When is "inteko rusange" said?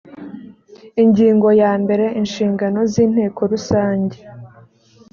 3.05-4.17